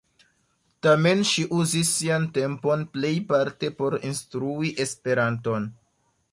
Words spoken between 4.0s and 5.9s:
instrui Esperanton.